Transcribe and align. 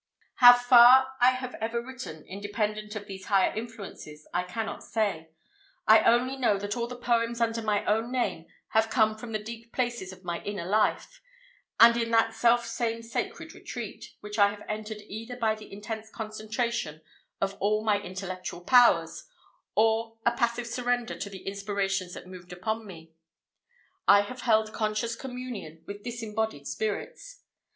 How 0.37 0.53
far 0.53 1.09
I 1.19 1.29
have 1.29 1.53
ever 1.61 1.79
written, 1.79 2.23
independent 2.25 2.95
of 2.95 3.05
these 3.05 3.25
higher 3.25 3.53
influences, 3.53 4.27
I 4.33 4.41
cannot 4.45 4.83
say; 4.83 5.29
I 5.85 5.99
only 6.01 6.35
know 6.37 6.57
that 6.57 6.75
all 6.75 6.87
the 6.87 6.95
poems 6.97 7.39
under 7.39 7.61
my 7.61 7.85
own 7.85 8.11
name 8.11 8.47
have 8.69 8.89
come 8.89 9.15
from 9.15 9.31
the 9.31 9.37
deep 9.43 9.71
places 9.71 10.11
of 10.11 10.23
my 10.23 10.41
"Inner 10.41 10.65
Life;" 10.65 11.21
and 11.79 11.95
in 11.95 12.09
that 12.09 12.33
self 12.33 12.65
same 12.65 13.03
sacred 13.03 13.53
retreat 13.53 14.15
which 14.21 14.39
I 14.39 14.49
have 14.49 14.65
entered 14.67 15.03
either 15.05 15.35
by 15.37 15.53
the 15.53 15.71
intense 15.71 16.09
concentration 16.09 17.03
of 17.39 17.53
all 17.59 17.83
my 17.83 18.01
intellectual 18.01 18.61
powers, 18.61 19.25
or 19.75 20.17
a 20.25 20.31
passive 20.31 20.65
surrender 20.65 21.15
to 21.19 21.29
the 21.29 21.43
inspirations 21.45 22.15
that 22.15 22.25
moved 22.25 22.51
upon 22.51 22.87
me 22.87 23.11
I 24.07 24.21
have 24.21 24.41
held 24.41 24.73
conscious 24.73 25.15
communion 25.15 25.83
with 25.85 26.01
disembodied 26.03 26.65
spirits. 26.65 27.43